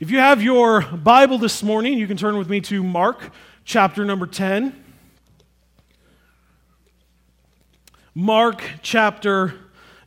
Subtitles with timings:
[0.00, 3.32] If you have your Bible this morning, you can turn with me to Mark
[3.66, 4.82] chapter number 10.
[8.14, 9.56] Mark chapter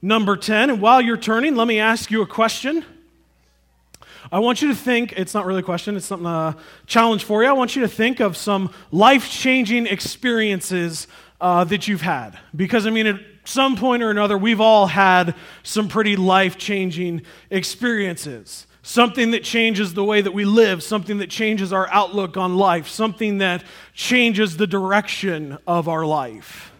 [0.01, 0.71] number 10.
[0.71, 2.83] And while you're turning, let me ask you a question.
[4.31, 6.53] I want you to think, it's not really a question, it's something, a uh,
[6.87, 7.49] challenge for you.
[7.49, 11.05] I want you to think of some life changing experiences
[11.39, 12.39] uh, that you've had.
[12.55, 17.21] Because, I mean, at some point or another, we've all had some pretty life changing
[17.51, 22.57] experiences something that changes the way that we live, something that changes our outlook on
[22.57, 23.63] life, something that
[23.93, 26.71] changes the direction of our life.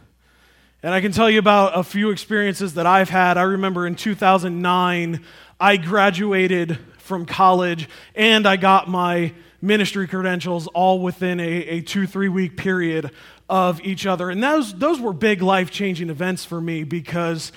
[0.84, 3.38] And I can tell you about a few experiences that I've had.
[3.38, 5.24] I remember in 2009,
[5.60, 12.06] I graduated from college and I got my ministry credentials all within a, a two,
[12.06, 13.12] three week period
[13.48, 14.30] of each other.
[14.30, 17.54] And those, those were big life changing events for me because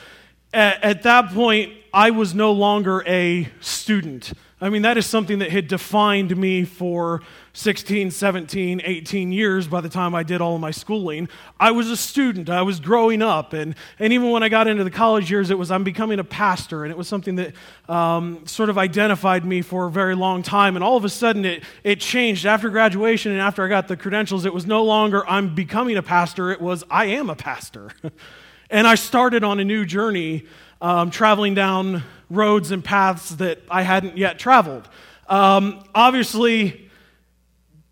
[0.54, 4.34] at, at that point, I was no longer a student.
[4.60, 7.22] I mean, that is something that had defined me for
[7.54, 11.26] 16, 17, 18 years by the time I did all of my schooling.
[11.58, 14.84] I was a student, I was growing up, and, and even when I got into
[14.84, 17.54] the college years, it was I'm becoming a pastor, and it was something that
[17.88, 20.76] um, sort of identified me for a very long time.
[20.76, 22.44] And all of a sudden, it, it changed.
[22.44, 26.02] After graduation and after I got the credentials, it was no longer I'm becoming a
[26.02, 27.88] pastor, it was I am a pastor.
[28.70, 30.44] and I started on a new journey
[30.80, 34.88] um, traveling down roads and paths that I hadn't yet traveled.
[35.28, 36.88] Um, obviously,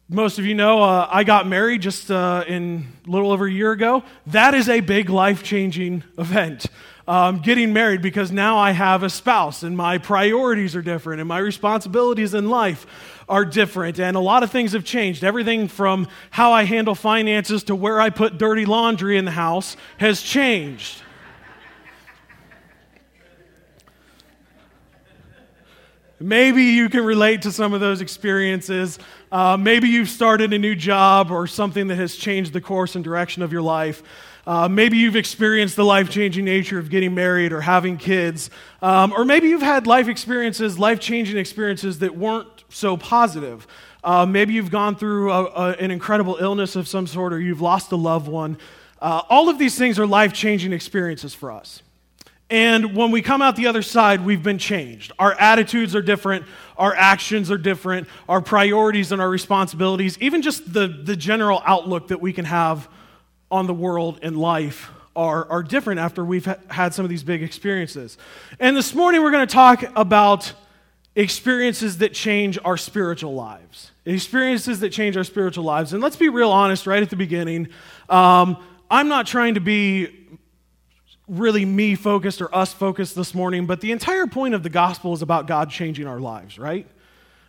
[0.08, 3.50] most of you know uh, I got married just uh, in a little over a
[3.50, 4.02] year ago.
[4.26, 6.66] That is a big life changing event.
[7.06, 11.28] Um, getting married because now I have a spouse and my priorities are different and
[11.28, 12.86] my responsibilities in life
[13.28, 15.22] are different and a lot of things have changed.
[15.22, 19.76] Everything from how I handle finances to where I put dirty laundry in the house
[19.98, 21.02] has changed.
[26.20, 28.98] Maybe you can relate to some of those experiences.
[29.32, 33.04] Uh, maybe you've started a new job or something that has changed the course and
[33.04, 34.02] direction of your life.
[34.46, 38.50] Uh, maybe you've experienced the life changing nature of getting married or having kids.
[38.80, 43.66] Um, or maybe you've had life experiences, life changing experiences that weren't so positive.
[44.04, 47.62] Uh, maybe you've gone through a, a, an incredible illness of some sort or you've
[47.62, 48.58] lost a loved one.
[49.00, 51.82] Uh, all of these things are life changing experiences for us.
[52.54, 55.10] And when we come out the other side, we've been changed.
[55.18, 56.46] Our attitudes are different,
[56.78, 62.06] our actions are different, our priorities and our responsibilities, even just the, the general outlook
[62.08, 62.88] that we can have
[63.50, 67.24] on the world and life are, are different after we've ha- had some of these
[67.24, 68.18] big experiences.
[68.60, 70.52] And this morning, we're going to talk about
[71.16, 73.90] experiences that change our spiritual lives.
[74.04, 75.92] Experiences that change our spiritual lives.
[75.92, 77.70] And let's be real honest right at the beginning.
[78.08, 80.23] Um, I'm not trying to be
[81.26, 85.14] really me focused or us focused this morning, but the entire point of the gospel
[85.14, 86.86] is about God changing our lives, right?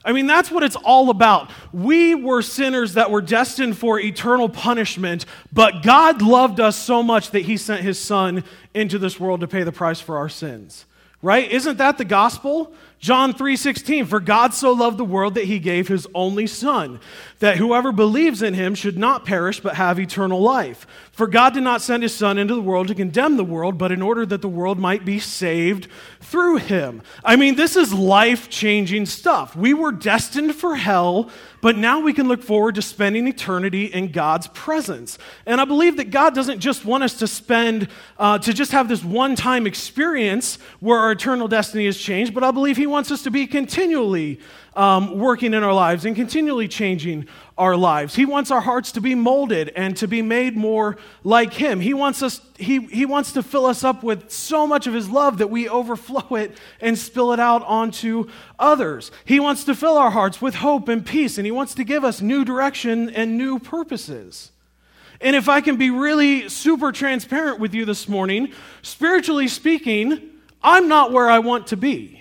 [0.06, 1.50] I mean, that's what it's all about.
[1.74, 7.32] We were sinners that were destined for eternal punishment, but God loved us so much
[7.32, 8.44] that He sent His Son
[8.76, 10.86] into this world to pay the price for our sins.
[11.24, 11.50] Right?
[11.50, 12.72] Isn't that the gospel?
[13.00, 17.00] John 3:16 For God so loved the world that he gave his only son
[17.40, 20.86] that whoever believes in him should not perish but have eternal life.
[21.16, 23.92] For God did not send his son into the world to condemn the world but
[23.92, 25.88] in order that the world might be saved
[26.20, 27.02] through him.
[27.24, 29.56] I mean this is life-changing stuff.
[29.56, 31.30] We were destined for hell
[31.62, 35.18] but now we can look forward to spending eternity in God's presence.
[35.48, 37.88] And I believe that God doesn't just want us to spend,
[38.20, 42.44] uh, to just have this one time experience where our eternal destiny is changed, but
[42.44, 44.40] I believe he wants us to be continually
[44.76, 47.28] um, working in our lives and continually changing
[47.58, 48.16] our lives.
[48.16, 51.80] He wants our hearts to be molded and to be made more like Him.
[51.80, 55.10] He wants us, He, he wants to fill us up with so much of His
[55.10, 59.12] love that we overflow it and spill it out onto others.
[59.24, 62.04] He wants to fill our hearts with hope and peace, and He wants to give
[62.04, 64.52] us new direction and new purposes.
[65.22, 70.22] And if I can be really super transparent with you this morning, spiritually speaking,
[70.62, 72.15] I'm not where I want to be.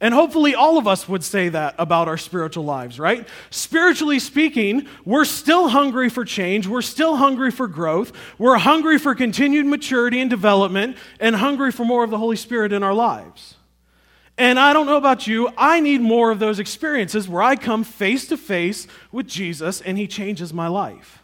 [0.00, 3.26] And hopefully, all of us would say that about our spiritual lives, right?
[3.50, 6.66] Spiritually speaking, we're still hungry for change.
[6.66, 8.12] We're still hungry for growth.
[8.36, 12.72] We're hungry for continued maturity and development and hungry for more of the Holy Spirit
[12.72, 13.54] in our lives.
[14.36, 17.84] And I don't know about you, I need more of those experiences where I come
[17.84, 21.23] face to face with Jesus and He changes my life.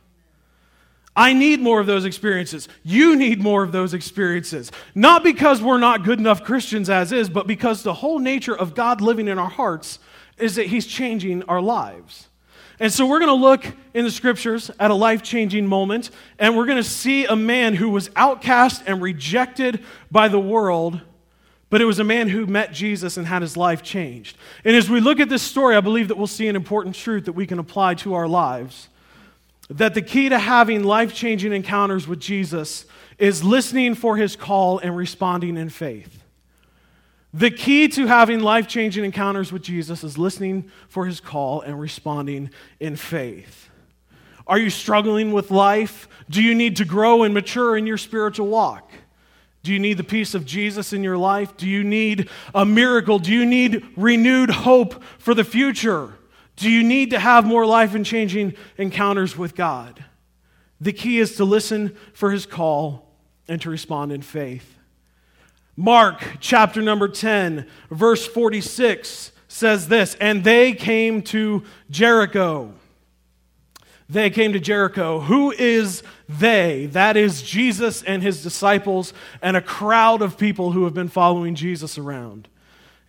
[1.17, 2.69] I need more of those experiences.
[2.83, 4.71] You need more of those experiences.
[4.95, 8.75] Not because we're not good enough Christians as is, but because the whole nature of
[8.75, 9.99] God living in our hearts
[10.39, 12.29] is that He's changing our lives.
[12.79, 16.57] And so we're going to look in the scriptures at a life changing moment, and
[16.57, 21.01] we're going to see a man who was outcast and rejected by the world
[21.71, 24.37] but it was a man who met Jesus and had his life changed.
[24.65, 27.27] And as we look at this story, I believe that we'll see an important truth
[27.27, 28.89] that we can apply to our lives.
[29.71, 32.85] That the key to having life changing encounters with Jesus
[33.19, 36.25] is listening for his call and responding in faith.
[37.33, 41.79] The key to having life changing encounters with Jesus is listening for his call and
[41.79, 42.51] responding
[42.81, 43.69] in faith.
[44.49, 46.09] Are you struggling with life?
[46.29, 48.91] Do you need to grow and mature in your spiritual walk?
[49.63, 51.57] Do you need the peace of Jesus in your life?
[51.57, 53.21] Do you need a miracle?
[53.21, 56.15] Do you need renewed hope for the future?
[56.61, 60.05] Do you need to have more life and changing encounters with God?
[60.79, 63.09] The key is to listen for his call
[63.49, 64.77] and to respond in faith.
[65.75, 72.75] Mark chapter number 10, verse 46 says this And they came to Jericho.
[74.11, 75.21] They came to Jericho.
[75.21, 76.91] Who is they?
[76.93, 81.55] That is Jesus and his disciples and a crowd of people who have been following
[81.55, 82.49] Jesus around.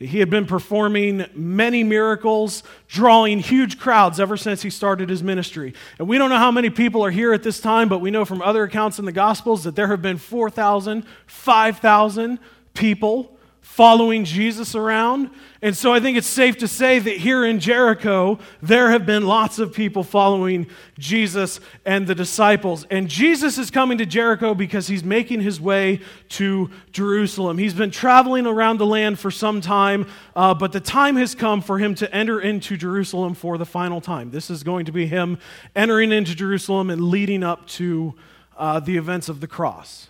[0.01, 5.73] He had been performing many miracles, drawing huge crowds ever since he started his ministry.
[5.99, 8.25] And we don't know how many people are here at this time, but we know
[8.25, 12.39] from other accounts in the Gospels that there have been 4,000, 5,000
[12.73, 13.37] people
[13.71, 15.29] following Jesus around.
[15.61, 19.25] And so I think it's safe to say that here in Jericho, there have been
[19.25, 20.67] lots of people following
[20.99, 22.85] Jesus and the disciples.
[22.91, 27.57] And Jesus is coming to Jericho because he's making his way to Jerusalem.
[27.57, 31.61] He's been traveling around the land for some time, uh, but the time has come
[31.61, 34.31] for him to enter into Jerusalem for the final time.
[34.31, 35.39] This is going to be him
[35.77, 38.15] entering into Jerusalem and leading up to
[38.57, 40.09] uh, the events of the cross.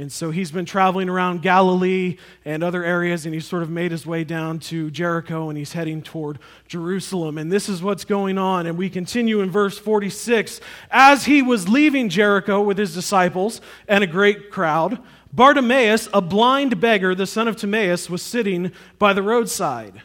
[0.00, 3.90] And so he's been traveling around Galilee and other areas, and he's sort of made
[3.90, 7.36] his way down to Jericho and he's heading toward Jerusalem.
[7.36, 8.66] And this is what's going on.
[8.66, 10.60] And we continue in verse 46.
[10.90, 14.98] As he was leaving Jericho with his disciples and a great crowd,
[15.32, 20.00] Bartimaeus, a blind beggar, the son of Timaeus, was sitting by the roadside.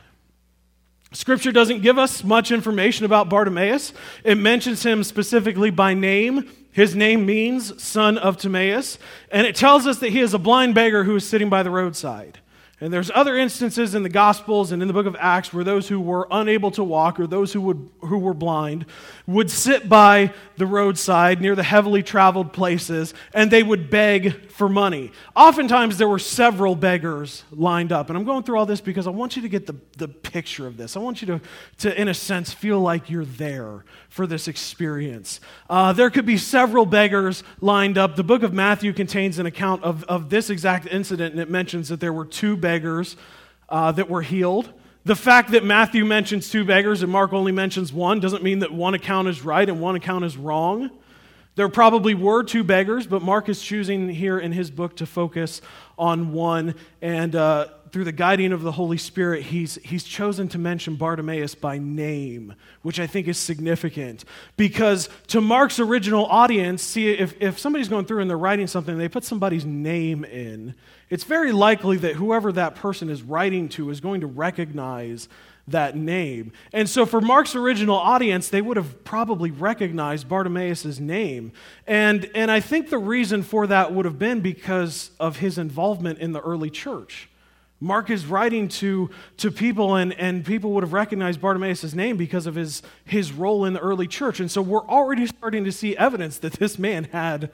[1.13, 3.93] Scripture doesn't give us much information about Bartimaeus.
[4.25, 8.99] It mentions him specifically by name his name means son of Timaeus,
[9.31, 11.69] and it tells us that he is a blind beggar who is sitting by the
[11.69, 12.39] roadside.
[12.81, 15.87] And there's other instances in the Gospels and in the book of Acts where those
[15.87, 18.85] who were unable to walk or those who, would, who were blind
[19.25, 24.67] would sit by the roadside near the heavily traveled places and they would beg for
[24.67, 25.13] money.
[25.37, 28.09] Oftentimes there were several beggars lined up.
[28.09, 30.67] And I'm going through all this because I want you to get the, the picture
[30.67, 30.97] of this.
[30.97, 31.41] I want you to,
[31.79, 35.39] to, in a sense, feel like you're there for this experience.
[35.69, 38.17] Uh, there could be several beggars lined up.
[38.17, 41.87] The book of Matthew contains an account of, of this exact incident, and it mentions
[41.89, 43.15] that there were two beggars
[43.69, 44.73] uh, that were healed.
[45.03, 48.73] The fact that Matthew mentions two beggars and Mark only mentions one doesn't mean that
[48.73, 50.89] one account is right and one account is wrong.
[51.53, 55.61] There probably were two beggars, but Mark is choosing here in his book to focus
[55.95, 56.73] on one.
[57.03, 61.55] And uh, through the guiding of the Holy Spirit, he's, he's chosen to mention Bartimaeus
[61.55, 64.25] by name, which I think is significant.
[64.57, 68.97] Because to Mark's original audience, see, if, if somebody's going through and they're writing something,
[68.97, 70.75] they put somebody's name in,
[71.09, 75.29] it's very likely that whoever that person is writing to is going to recognize
[75.69, 76.51] that name.
[76.73, 81.53] And so for Mark's original audience, they would have probably recognized Bartimaeus' name.
[81.87, 86.19] And, and I think the reason for that would have been because of his involvement
[86.19, 87.29] in the early church.
[87.79, 92.47] Mark is writing to, to people, and, and people would have recognized Bartimaeus' name because
[92.47, 94.39] of his, his role in the early church.
[94.39, 97.51] And so we're already starting to see evidence that this man had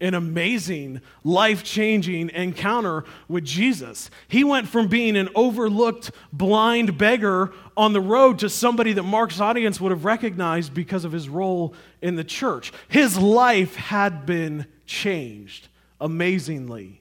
[0.00, 4.10] an amazing, life changing encounter with Jesus.
[4.28, 9.40] He went from being an overlooked blind beggar on the road to somebody that Mark's
[9.40, 12.72] audience would have recognized because of his role in the church.
[12.88, 15.68] His life had been changed
[16.00, 17.00] amazingly.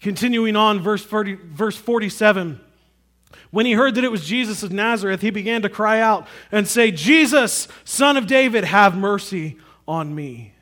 [0.00, 2.60] Continuing on, verse, 30, verse 47.
[3.50, 6.66] When he heard that it was Jesus of Nazareth, he began to cry out and
[6.68, 10.52] say, Jesus, son of David, have mercy on me.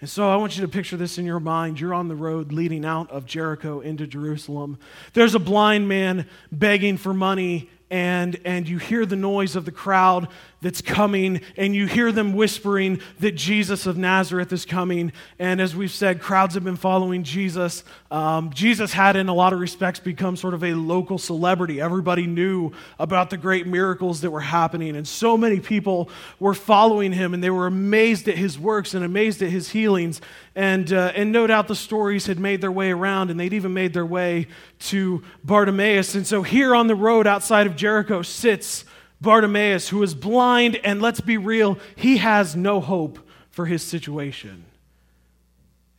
[0.00, 1.78] And so I want you to picture this in your mind.
[1.78, 4.78] You're on the road leading out of Jericho into Jerusalem.
[5.12, 9.72] There's a blind man begging for money, and, and you hear the noise of the
[9.72, 10.28] crowd
[10.62, 15.12] that's coming, and you hear them whispering that Jesus of Nazareth is coming.
[15.38, 17.82] And as we've said, crowds have been following Jesus.
[18.10, 21.80] Um, Jesus had, in a lot of respects, become sort of a local celebrity.
[21.80, 27.12] Everybody knew about the great miracles that were happening, and so many people were following
[27.12, 30.20] him, and they were amazed at his works and amazed at his healings.
[30.54, 33.72] And, uh, and no doubt the stories had made their way around, and they'd even
[33.72, 34.46] made their way
[34.80, 36.14] to Bartimaeus.
[36.14, 38.84] And so here on the road outside of Jericho sits
[39.20, 43.18] Bartimaeus, who is blind, and let's be real, he has no hope
[43.50, 44.64] for his situation.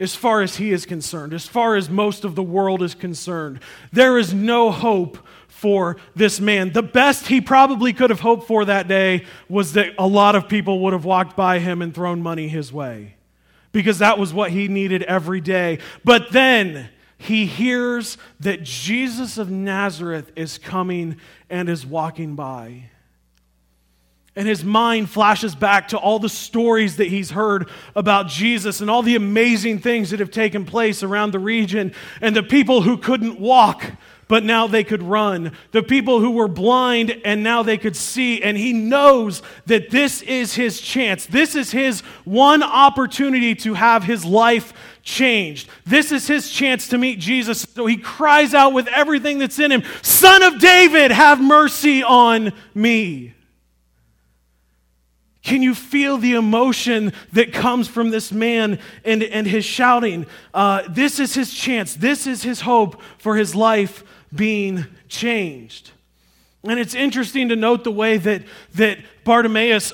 [0.02, 3.60] as far as he is concerned, as far as most of the world is concerned.
[3.94, 6.74] There is no hope for this man.
[6.74, 10.50] The best he probably could have hoped for that day was that a lot of
[10.50, 13.14] people would have walked by him and thrown money his way
[13.72, 15.78] because that was what he needed every day.
[16.04, 22.90] But then he hears that Jesus of Nazareth is coming and is walking by.
[24.36, 28.90] And his mind flashes back to all the stories that he's heard about Jesus and
[28.90, 32.98] all the amazing things that have taken place around the region and the people who
[32.98, 33.92] couldn't walk
[34.32, 35.52] but now they could run.
[35.74, 38.42] The people who were blind and now they could see.
[38.42, 41.26] And he knows that this is his chance.
[41.26, 44.72] This is his one opportunity to have his life
[45.04, 45.68] changed.
[45.86, 47.68] This is his chance to meet Jesus.
[47.76, 52.54] So he cries out with everything that's in him Son of David, have mercy on
[52.74, 53.34] me.
[55.44, 60.28] Can you feel the emotion that comes from this man and, and his shouting?
[60.54, 61.96] Uh, this is his chance.
[61.96, 65.92] This is his hope for his life being changed.
[66.64, 68.44] And it's interesting to note the way that,
[68.76, 69.94] that Bartimaeus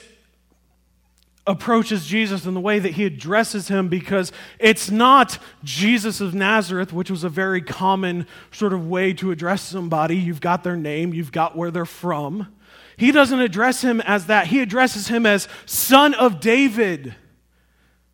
[1.48, 6.92] approaches Jesus and the way that he addresses him because it's not Jesus of Nazareth,
[6.92, 10.18] which was a very common sort of way to address somebody.
[10.18, 12.54] You've got their name, you've got where they're from.
[12.98, 14.48] He doesn't address him as that.
[14.48, 17.16] He addresses him as Son of David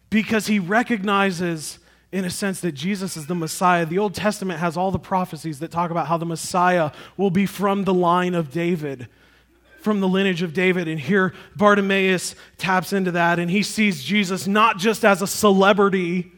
[0.10, 1.80] because he recognizes
[2.12, 3.86] in a sense that Jesus is the Messiah.
[3.86, 7.46] The Old Testament has all the prophecies that talk about how the Messiah will be
[7.46, 9.08] from the line of David,
[9.80, 10.90] from the lineage of David.
[10.90, 16.32] And here Bartimaeus taps into that and he sees Jesus not just as a celebrity,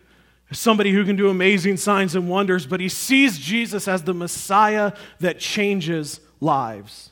[0.51, 4.93] somebody who can do amazing signs and wonders, but he sees Jesus as the Messiah
[5.19, 7.09] that changes lives.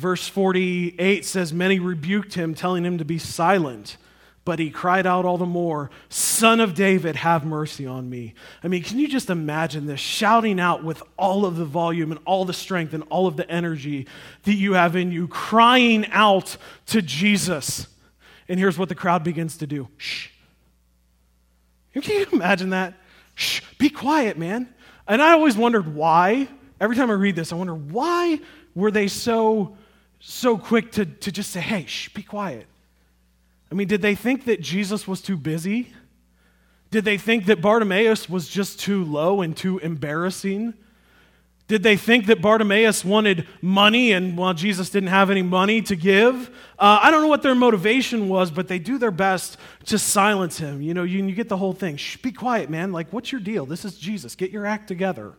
[0.00, 3.98] Verse 48 says, Many rebuked him, telling him to be silent.
[4.46, 8.32] But he cried out all the more, Son of David, have mercy on me.
[8.64, 10.00] I mean, can you just imagine this?
[10.00, 13.48] Shouting out with all of the volume and all the strength and all of the
[13.50, 14.06] energy
[14.44, 17.86] that you have in you, crying out to Jesus.
[18.48, 20.28] And here's what the crowd begins to do Shh.
[21.92, 22.94] Can you imagine that?
[23.34, 24.72] Shh, be quiet, man.
[25.06, 26.48] And I always wondered why.
[26.80, 28.40] Every time I read this, I wonder why
[28.74, 29.76] were they so
[30.20, 32.66] so quick to, to just say, hey, shh, be quiet?
[33.72, 35.92] I mean, did they think that Jesus was too busy?
[36.90, 40.74] Did they think that Bartimaeus was just too low and too embarrassing?
[41.68, 45.94] Did they think that Bartimaeus wanted money and, well, Jesus didn't have any money to
[45.94, 46.50] give?
[46.76, 50.58] Uh, I don't know what their motivation was, but they do their best to silence
[50.58, 50.82] him.
[50.82, 51.96] You know, you, you get the whole thing.
[51.96, 52.90] Shh, be quiet, man.
[52.90, 53.66] Like, what's your deal?
[53.66, 54.34] This is Jesus.
[54.34, 55.34] Get your act together.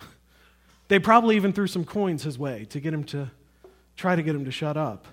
[0.88, 3.30] they probably even threw some coins his way to get him to
[3.96, 5.06] try to get him to shut up.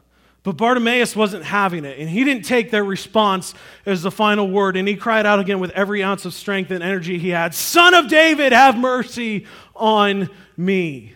[0.43, 3.53] But Bartimaeus wasn't having it, and he didn't take their response
[3.85, 6.83] as the final word, and he cried out again with every ounce of strength and
[6.83, 9.45] energy he had Son of David, have mercy
[9.75, 11.13] on me.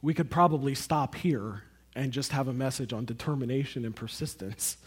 [0.00, 1.62] We could probably stop here
[1.94, 4.78] and just have a message on determination and persistence.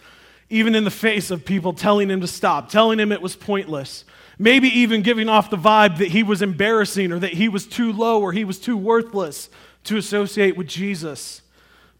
[0.49, 4.05] Even in the face of people telling him to stop, telling him it was pointless,
[4.37, 7.93] maybe even giving off the vibe that he was embarrassing or that he was too
[7.93, 9.49] low or he was too worthless
[9.85, 11.41] to associate with Jesus.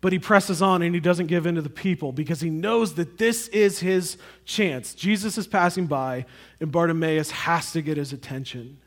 [0.01, 2.93] But he presses on and he doesn't give in to the people because he knows
[2.95, 4.93] that this is his chance.
[4.93, 6.25] Jesus is passing by,
[6.59, 8.77] and Bartimaeus has to get his attention.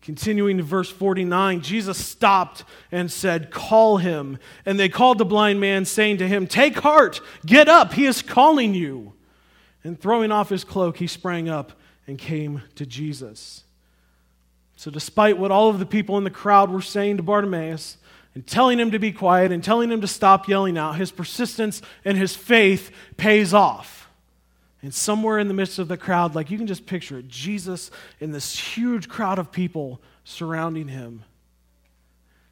[0.00, 4.38] Continuing to verse 49, Jesus stopped and said, Call him.
[4.66, 8.20] And they called the blind man, saying to him, Take heart, get up, he is
[8.20, 9.12] calling you.
[9.84, 11.72] And throwing off his cloak, he sprang up
[12.06, 13.64] and came to Jesus.
[14.82, 17.98] So, despite what all of the people in the crowd were saying to Bartimaeus
[18.34, 21.82] and telling him to be quiet and telling him to stop yelling out, his persistence
[22.04, 24.10] and his faith pays off.
[24.82, 27.92] And somewhere in the midst of the crowd, like you can just picture it, Jesus
[28.18, 31.22] in this huge crowd of people surrounding him.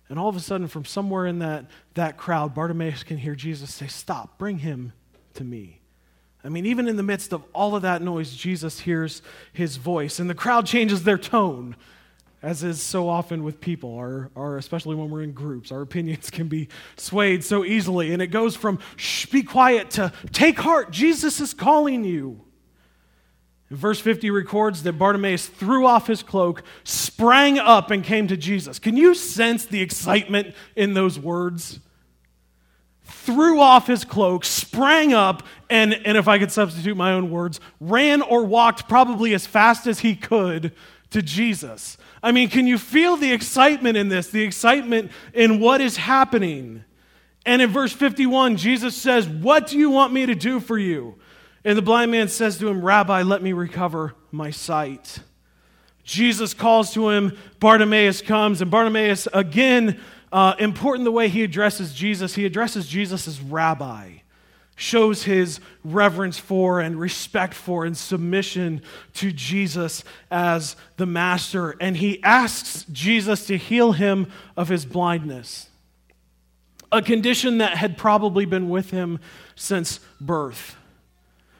[0.09, 3.75] And all of a sudden, from somewhere in that, that crowd, Bartimaeus can hear Jesus
[3.75, 4.93] say, Stop, bring him
[5.35, 5.81] to me.
[6.45, 9.21] I mean, even in the midst of all of that noise, Jesus hears
[9.53, 11.75] his voice, and the crowd changes their tone
[12.43, 16.31] as is so often with people, or, or especially when we're in groups, our opinions
[16.31, 18.13] can be swayed so easily.
[18.13, 22.41] And it goes from, shh, be quiet, to take heart, Jesus is calling you.
[23.71, 28.79] Verse 50 records that Bartimaeus threw off his cloak, sprang up, and came to Jesus.
[28.81, 31.79] Can you sense the excitement in those words?
[33.05, 37.61] Threw off his cloak, sprang up, and, and if I could substitute my own words,
[37.81, 40.73] ran or walked probably as fast as he could
[41.11, 41.99] to Jesus.
[42.23, 44.29] I mean, can you feel the excitement in this?
[44.29, 46.85] The excitement in what is happening?
[47.47, 51.17] And in verse 51, Jesus says, What do you want me to do for you?
[51.65, 55.21] And the blind man says to him, Rabbi, let me recover my sight.
[56.05, 60.01] Jesus calls to him, Bartimaeus comes, and Bartimaeus, again,
[60.33, 64.19] uh, important the way he addresses Jesus, he addresses Jesus as rabbi,
[64.81, 68.81] shows his reverence for and respect for and submission
[69.13, 75.69] to Jesus as the master, and he asks Jesus to heal him of his blindness,
[76.91, 79.21] a condition that had probably been with him
[79.55, 80.77] since birth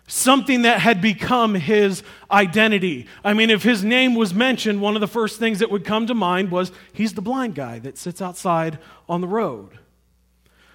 [0.07, 3.07] something that had become his identity.
[3.25, 6.09] I mean, if his name was mentioned, one of the first things that would come
[6.09, 9.79] to mind was he's the blind guy that sits outside on the road.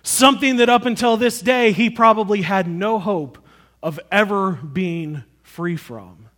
[0.05, 3.39] Something that up until this day he probably had no hope
[3.81, 6.29] of ever being free from.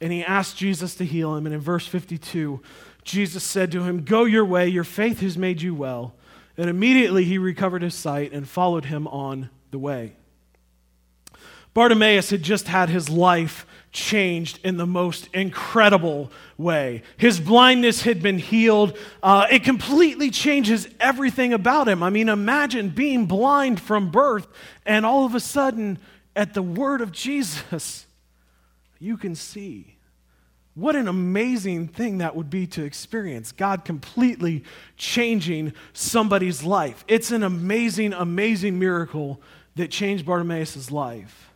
[0.00, 1.44] And he asked Jesus to heal him.
[1.44, 2.62] And in verse 52,
[3.04, 6.14] Jesus said to him, Go your way, your faith has made you well.
[6.56, 10.16] And immediately he recovered his sight and followed him on the way.
[11.74, 17.02] Bartimaeus had just had his life changed in the most incredible way.
[17.16, 18.98] His blindness had been healed.
[19.22, 22.02] Uh, it completely changes everything about him.
[22.02, 24.46] I mean, imagine being blind from birth,
[24.84, 25.98] and all of a sudden,
[26.36, 28.04] at the word of Jesus,
[28.98, 29.96] you can see.
[30.74, 33.52] What an amazing thing that would be to experience.
[33.52, 34.64] God completely
[34.96, 37.04] changing somebody's life.
[37.06, 39.40] It's an amazing, amazing miracle
[39.76, 41.53] that changed Bartimaeus' life.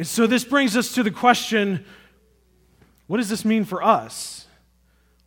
[0.00, 1.84] And so this brings us to the question
[3.06, 4.46] what does this mean for us?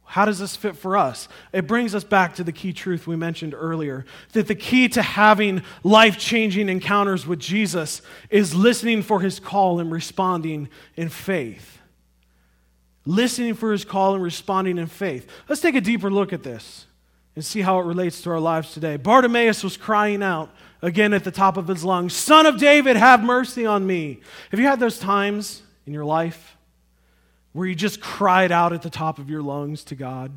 [0.04, 1.28] How does this fit for us?
[1.52, 5.04] It brings us back to the key truth we mentioned earlier that the key to
[5.04, 8.02] having life changing encounters with Jesus
[8.32, 11.78] is listening for his call and responding in faith.
[13.06, 15.30] Listening for his call and responding in faith.
[15.48, 16.88] Let's take a deeper look at this
[17.36, 18.98] and see how it relates to our lives today.
[18.98, 20.50] Bartimaeus was crying out,
[20.84, 24.20] again at the top of his lungs, Son of David, have mercy on me.
[24.52, 26.58] Have you had those times in your life
[27.54, 30.32] where you just cried out at the top of your lungs to God?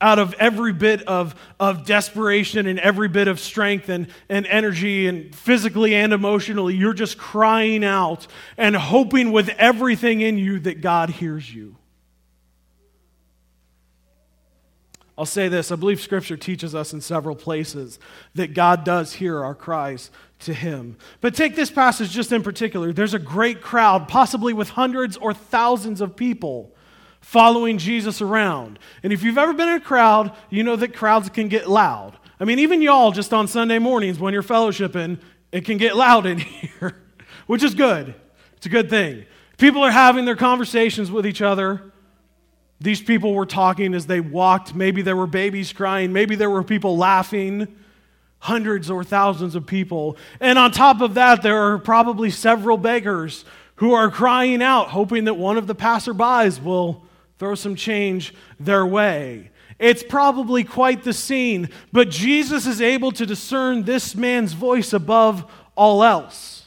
[0.00, 5.06] Out of every bit of, of desperation and every bit of strength and, and energy,
[5.06, 8.26] and physically and emotionally, you're just crying out
[8.58, 11.76] and hoping with everything in you that God hears you.
[15.16, 17.98] I'll say this I believe Scripture teaches us in several places
[18.34, 20.96] that God does hear our cries to Him.
[21.20, 22.92] But take this passage just in particular.
[22.92, 26.74] There's a great crowd, possibly with hundreds or thousands of people
[27.20, 28.78] following Jesus around.
[29.02, 32.18] And if you've ever been in a crowd, you know that crowds can get loud.
[32.38, 36.26] I mean, even y'all just on Sunday mornings when you're fellowshipping, it can get loud
[36.26, 37.00] in here,
[37.46, 38.14] which is good.
[38.56, 39.24] It's a good thing.
[39.56, 41.92] People are having their conversations with each other.
[42.80, 44.74] These people were talking as they walked.
[44.74, 46.12] Maybe there were babies crying.
[46.12, 47.68] Maybe there were people laughing.
[48.40, 50.16] Hundreds or thousands of people.
[50.40, 53.44] And on top of that, there are probably several beggars
[53.76, 57.04] who are crying out, hoping that one of the passerbys will
[57.38, 59.50] throw some change their way.
[59.78, 65.50] It's probably quite the scene, but Jesus is able to discern this man's voice above
[65.74, 66.64] all else.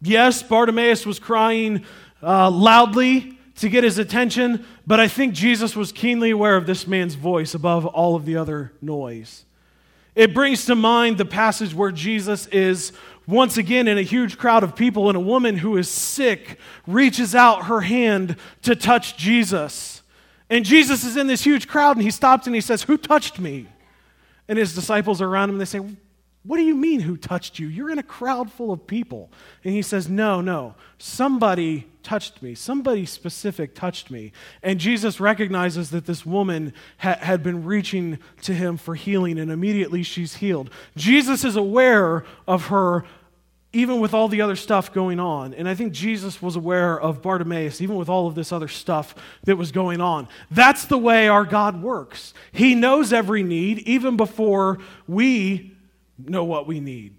[0.00, 1.84] Yes, Bartimaeus was crying
[2.22, 6.86] uh, loudly to get his attention, but I think Jesus was keenly aware of this
[6.86, 9.44] man's voice above all of the other noise.
[10.14, 12.92] It brings to mind the passage where Jesus is
[13.26, 17.34] once again in a huge crowd of people, and a woman who is sick reaches
[17.34, 20.02] out her hand to touch Jesus.
[20.48, 23.38] And Jesus is in this huge crowd, and he stops and he says, Who touched
[23.38, 23.66] me?
[24.48, 25.80] And his disciples are around him, and they say,
[26.42, 27.66] what do you mean, who touched you?
[27.66, 29.30] You're in a crowd full of people.
[29.62, 30.74] And he says, No, no.
[30.98, 32.54] Somebody touched me.
[32.54, 34.32] Somebody specific touched me.
[34.62, 39.50] And Jesus recognizes that this woman ha- had been reaching to him for healing, and
[39.50, 40.70] immediately she's healed.
[40.96, 43.04] Jesus is aware of her,
[43.74, 45.52] even with all the other stuff going on.
[45.52, 49.14] And I think Jesus was aware of Bartimaeus, even with all of this other stuff
[49.44, 50.26] that was going on.
[50.50, 52.32] That's the way our God works.
[52.50, 55.76] He knows every need, even before we
[56.28, 57.16] know what we need.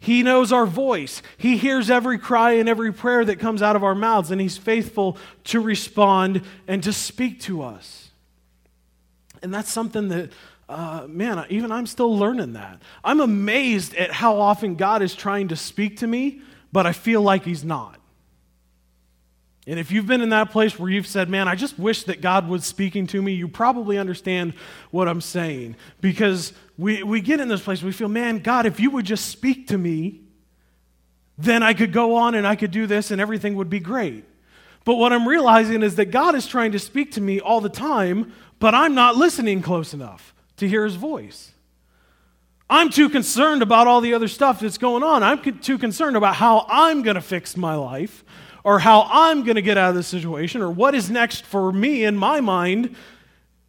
[0.00, 1.22] He knows our voice.
[1.36, 4.56] He hears every cry and every prayer that comes out of our mouths, and He's
[4.56, 8.10] faithful to respond and to speak to us.
[9.42, 10.32] And that's something that,
[10.68, 12.80] uh, man, even I'm still learning that.
[13.02, 17.22] I'm amazed at how often God is trying to speak to me, but I feel
[17.22, 17.97] like He's not.
[19.68, 22.22] And if you've been in that place where you've said, man, I just wish that
[22.22, 24.54] God was speaking to me, you probably understand
[24.90, 25.76] what I'm saying.
[26.00, 29.26] Because we, we get in this place, we feel, man, God, if you would just
[29.26, 30.22] speak to me,
[31.36, 34.24] then I could go on and I could do this and everything would be great.
[34.86, 37.68] But what I'm realizing is that God is trying to speak to me all the
[37.68, 41.52] time, but I'm not listening close enough to hear his voice.
[42.70, 45.22] I'm too concerned about all the other stuff that's going on.
[45.22, 48.24] I'm too concerned about how I'm going to fix my life
[48.68, 51.72] or how I'm going to get out of this situation or what is next for
[51.72, 52.94] me in my mind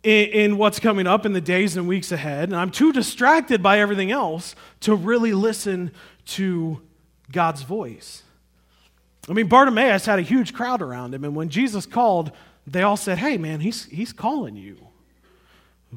[0.04, 2.50] in, in, what's coming up in the days and weeks ahead.
[2.50, 5.92] And I'm too distracted by everything else to really listen
[6.26, 6.82] to
[7.32, 8.24] God's voice.
[9.30, 12.34] I mean, Bartimaeus had a huge crowd around him, and when Jesus called,
[12.68, 14.86] they all said, Hey, man, he's, he's calling you.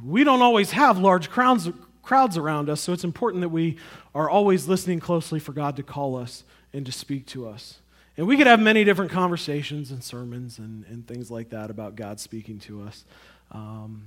[0.00, 1.68] We don't always have large crowds,
[2.04, 3.78] crowds around us, so it's important that we
[4.14, 7.80] are always listening closely for God to call us and to speak to us.
[8.16, 11.96] And we could have many different conversations and sermons and, and things like that about
[11.96, 13.04] God speaking to us.
[13.50, 14.06] Um,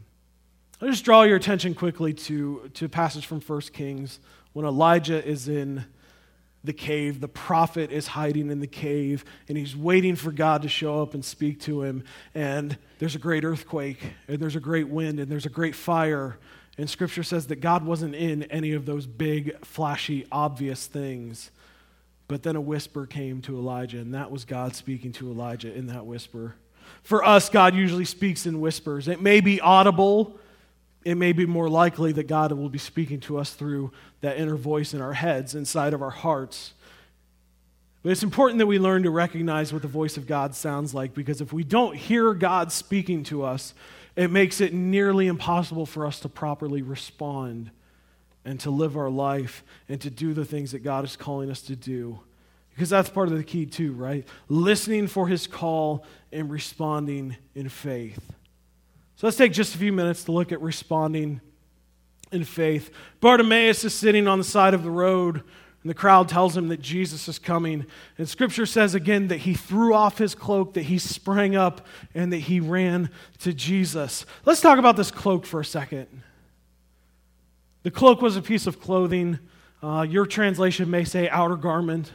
[0.81, 4.19] I'll just draw your attention quickly to, to a passage from 1 Kings
[4.53, 5.85] when Elijah is in
[6.63, 7.21] the cave.
[7.21, 11.13] The prophet is hiding in the cave, and he's waiting for God to show up
[11.13, 12.03] and speak to him.
[12.33, 16.37] And there's a great earthquake, and there's a great wind, and there's a great fire.
[16.77, 21.51] And scripture says that God wasn't in any of those big, flashy, obvious things.
[22.27, 25.87] But then a whisper came to Elijah, and that was God speaking to Elijah in
[25.87, 26.55] that whisper.
[27.03, 29.07] For us, God usually speaks in whispers.
[29.07, 30.39] It may be audible,
[31.03, 34.55] it may be more likely that God will be speaking to us through that inner
[34.55, 36.73] voice in our heads, inside of our hearts.
[38.01, 41.13] But it's important that we learn to recognize what the voice of God sounds like
[41.13, 43.73] because if we don't hear God speaking to us,
[44.15, 47.71] it makes it nearly impossible for us to properly respond
[48.45, 51.61] and to live our life and to do the things that God is calling us
[51.63, 52.19] to do.
[52.69, 54.27] Because that's part of the key, too, right?
[54.47, 58.19] Listening for his call and responding in faith.
[59.15, 61.39] So let's take just a few minutes to look at responding
[62.31, 62.91] in faith.
[63.21, 66.81] Bartimaeus is sitting on the side of the road, and the crowd tells him that
[66.81, 67.85] Jesus is coming.
[68.17, 72.33] And scripture says again that he threw off his cloak, that he sprang up, and
[72.33, 74.25] that he ran to Jesus.
[74.43, 76.07] Let's talk about this cloak for a second.
[77.85, 79.37] The cloak was a piece of clothing.
[79.83, 82.11] Uh, your translation may say outer garment.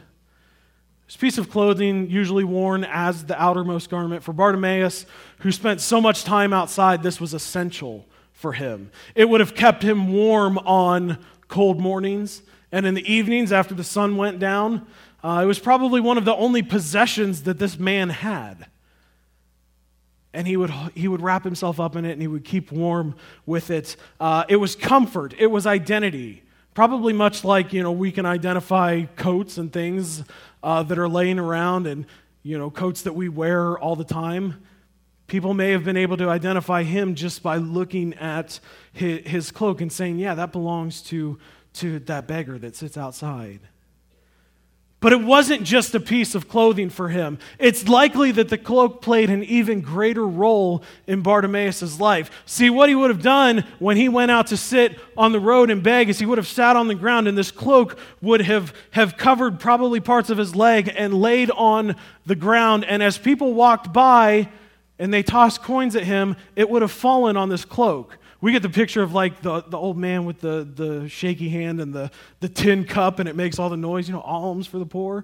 [1.05, 4.21] It's a piece of clothing usually worn as the outermost garment.
[4.21, 5.05] For Bartimaeus,
[5.37, 8.91] who spent so much time outside, this was essential for him.
[9.15, 12.41] It would have kept him warm on cold mornings.
[12.73, 14.85] And in the evenings after the sun went down,
[15.23, 18.65] uh, it was probably one of the only possessions that this man had
[20.33, 23.15] and he would, he would wrap himself up in it and he would keep warm
[23.45, 23.95] with it.
[24.19, 26.43] Uh, it was comfort, it was identity.
[26.73, 30.23] Probably much like, you know, we can identify coats and things
[30.63, 32.05] uh, that are laying around and,
[32.43, 34.63] you know, coats that we wear all the time.
[35.27, 38.61] People may have been able to identify him just by looking at
[38.93, 41.37] his, his cloak and saying, yeah, that belongs to,
[41.73, 43.59] to that beggar that sits outside.
[45.01, 47.39] But it wasn't just a piece of clothing for him.
[47.57, 52.29] It's likely that the cloak played an even greater role in Bartimaeus' life.
[52.45, 55.71] See, what he would have done when he went out to sit on the road
[55.71, 58.75] and beg is he would have sat on the ground and this cloak would have,
[58.91, 61.95] have covered probably parts of his leg and laid on
[62.27, 62.85] the ground.
[62.85, 64.49] And as people walked by
[64.99, 68.19] and they tossed coins at him, it would have fallen on this cloak.
[68.41, 71.79] We get the picture of like the, the old man with the, the shaky hand
[71.79, 74.79] and the, the tin cup and it makes all the noise, you know, alms for
[74.79, 75.23] the poor.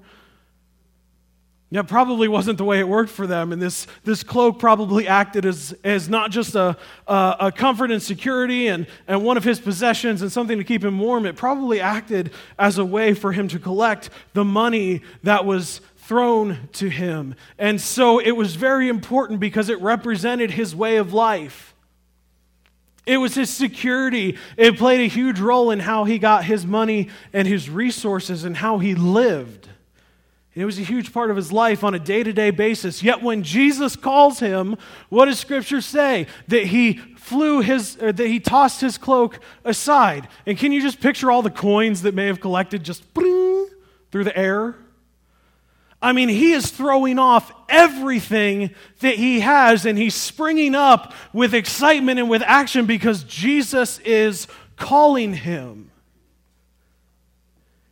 [1.70, 3.52] Yeah, probably wasn't the way it worked for them.
[3.52, 6.78] And this, this cloak probably acted as, as not just a,
[7.08, 10.82] a, a, comfort and security and, and one of his possessions and something to keep
[10.82, 11.26] him warm.
[11.26, 16.70] It probably acted as a way for him to collect the money that was thrown
[16.74, 17.36] to him.
[17.58, 21.76] And so it was very important because it represented his way of life.
[23.08, 24.38] It was his security.
[24.58, 28.58] It played a huge role in how he got his money and his resources and
[28.58, 29.70] how he lived.
[30.54, 33.02] it was a huge part of his life on a day to day basis.
[33.02, 34.76] Yet when Jesus calls him,
[35.08, 36.28] what does Scripture say?
[36.50, 40.28] That he flew his, that he tossed his cloak aside.
[40.46, 43.70] And can you just picture all the coins that may have collected just through
[44.12, 44.76] the air?
[46.02, 51.54] I mean, he is throwing off everything that he has and he's springing up with
[51.54, 55.90] excitement and with action because Jesus is calling him.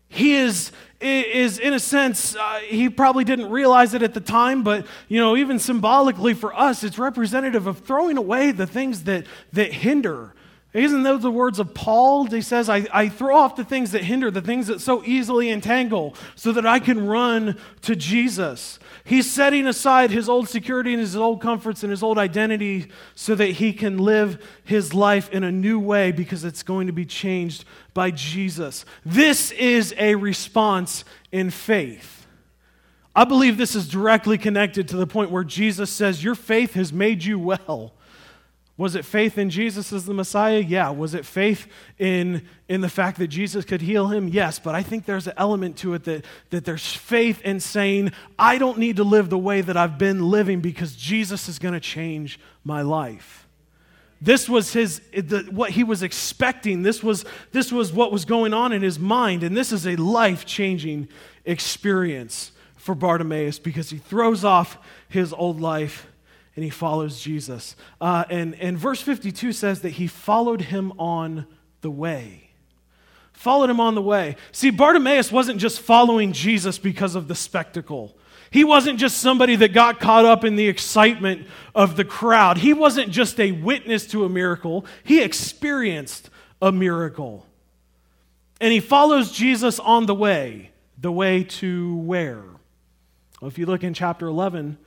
[0.08, 4.64] He is, is in a sense, uh, he probably didn't realize it at the time,
[4.64, 9.26] but, you know, even symbolically for us, it's representative of throwing away the things that,
[9.52, 10.34] that hinder
[10.76, 12.26] isn't those the words of Paul?
[12.26, 15.50] He says, I, I throw off the things that hinder, the things that so easily
[15.50, 18.78] entangle, so that I can run to Jesus.
[19.06, 23.36] He's setting aside his old security and his old comforts and his old identity so
[23.36, 27.06] that he can live his life in a new way because it's going to be
[27.06, 28.84] changed by Jesus.
[29.06, 32.28] This is a response in faith.
[33.16, 36.92] I believe this is directly connected to the point where Jesus says, Your faith has
[36.92, 37.95] made you well.
[38.78, 40.60] Was it faith in Jesus as the Messiah?
[40.60, 40.90] Yeah.
[40.90, 44.28] Was it faith in, in the fact that Jesus could heal him?
[44.28, 44.60] Yes.
[44.60, 48.58] But I think there's an element to it that, that there's faith in saying, I
[48.58, 51.80] don't need to live the way that I've been living because Jesus is going to
[51.80, 53.48] change my life.
[54.20, 56.84] This was his, the, what he was expecting.
[56.84, 59.44] This was, this was what was going on in his mind.
[59.44, 61.08] And this is a life changing
[61.46, 66.08] experience for Bartimaeus because he throws off his old life
[66.56, 67.76] and he follows Jesus.
[68.00, 71.46] Uh, and, and verse 52 says that he followed him on
[71.82, 72.50] the way.
[73.34, 74.38] Followed him on the way.
[74.52, 78.16] See, Bartimaeus wasn't just following Jesus because of the spectacle.
[78.50, 82.58] He wasn't just somebody that got caught up in the excitement of the crowd.
[82.58, 86.30] He wasn't just a witness to a miracle, he experienced
[86.62, 87.46] a miracle.
[88.62, 90.72] And he follows Jesus on the way.
[90.98, 92.42] The way to where?
[93.42, 94.78] Well, if you look in chapter 11,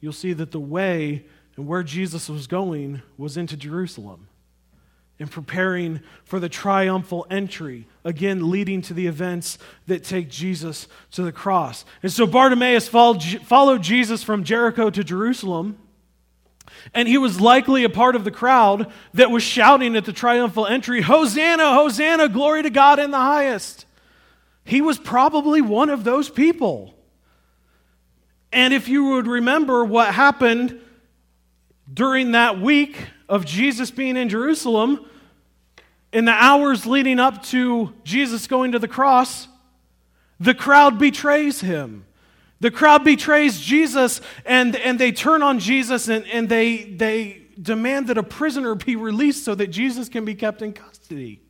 [0.00, 1.24] you'll see that the way
[1.56, 4.28] and where Jesus was going was into Jerusalem
[5.18, 11.22] and preparing for the triumphal entry, again, leading to the events that take Jesus to
[11.22, 11.84] the cross.
[12.02, 15.76] And so Bartimaeus followed Jesus from Jericho to Jerusalem,
[16.94, 20.66] and he was likely a part of the crowd that was shouting at the triumphal
[20.66, 23.84] entry, Hosanna, Hosanna, glory to God in the highest.
[24.64, 26.94] He was probably one of those people.
[28.52, 30.80] And if you would remember what happened
[31.92, 32.96] during that week
[33.28, 35.04] of Jesus being in Jerusalem,
[36.12, 39.46] in the hours leading up to Jesus going to the cross,
[40.40, 42.04] the crowd betrays him.
[42.58, 48.08] The crowd betrays Jesus and, and they turn on Jesus and, and they, they demand
[48.08, 51.40] that a prisoner be released so that Jesus can be kept in custody.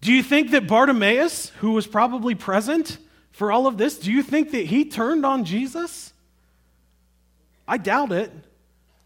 [0.00, 2.98] Do you think that Bartimaeus, who was probably present,
[3.32, 3.98] for all of this?
[3.98, 6.12] Do you think that he turned on Jesus?
[7.66, 8.30] I doubt it.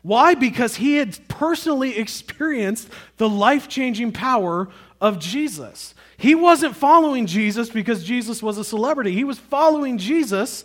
[0.02, 0.34] Why?
[0.34, 4.68] Because he had personally experienced the life changing power
[5.00, 5.94] of Jesus.
[6.16, 10.64] He wasn't following Jesus because Jesus was a celebrity, he was following Jesus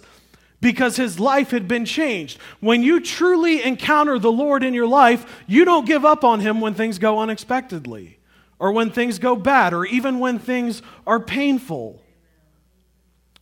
[0.62, 2.38] because his life had been changed.
[2.60, 6.62] When you truly encounter the Lord in your life, you don't give up on him
[6.62, 8.20] when things go unexpectedly,
[8.60, 12.01] or when things go bad, or even when things are painful.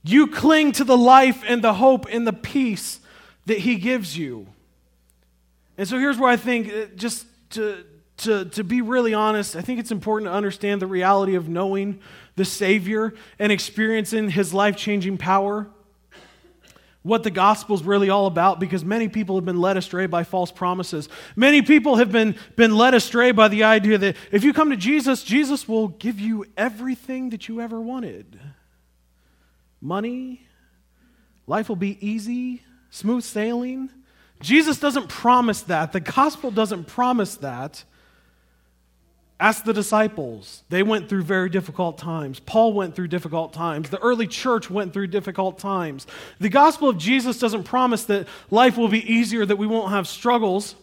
[0.03, 2.99] You cling to the life and the hope and the peace
[3.45, 4.47] that He gives you.
[5.77, 7.83] And so here's where I think, uh, just to,
[8.17, 11.99] to, to be really honest, I think it's important to understand the reality of knowing
[12.35, 15.67] the Savior and experiencing His life changing power.
[17.01, 20.23] What the gospel is really all about, because many people have been led astray by
[20.23, 21.07] false promises.
[21.35, 24.77] Many people have been, been led astray by the idea that if you come to
[24.77, 28.39] Jesus, Jesus will give you everything that you ever wanted
[29.81, 30.41] money,
[31.47, 33.89] life will be easy, smooth sailing.
[34.41, 35.91] Jesus doesn't promise that.
[35.91, 37.83] The gospel doesn't promise that.
[39.41, 40.63] Ask the disciples.
[40.67, 42.41] They went through very difficult times.
[42.41, 43.89] Paul went through difficult times.
[43.89, 46.07] The early church went through difficult times.
[46.39, 50.09] The gospel of Jesus doesn't promise that life will be easier, that we won't have
[50.09, 50.75] struggles.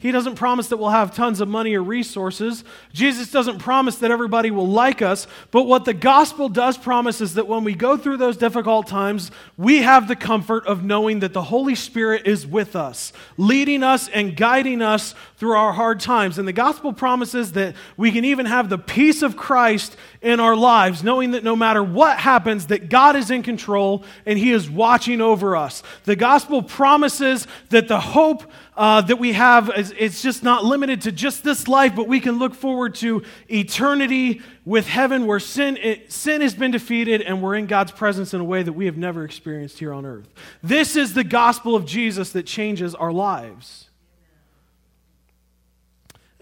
[0.00, 2.64] He doesn't promise that we'll have tons of money or resources.
[2.90, 5.26] Jesus doesn't promise that everybody will like us.
[5.50, 9.30] But what the gospel does promise is that when we go through those difficult times,
[9.58, 14.08] we have the comfort of knowing that the Holy Spirit is with us, leading us
[14.08, 16.38] and guiding us through our hard times.
[16.38, 20.56] And the gospel promises that we can even have the peace of Christ in our
[20.56, 24.70] lives, knowing that no matter what happens, that God is in control and He is
[24.70, 25.82] watching over us.
[26.04, 31.02] The gospel promises that the hope uh, that we have is it's just not limited
[31.02, 35.76] to just this life, but we can look forward to eternity with heaven where sin,
[35.76, 38.86] it, sin has been defeated and we're in God's presence in a way that we
[38.86, 40.28] have never experienced here on earth.
[40.62, 43.88] This is the gospel of Jesus that changes our lives.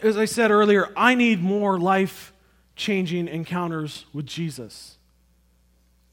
[0.00, 2.32] As I said earlier, I need more life
[2.76, 4.97] changing encounters with Jesus.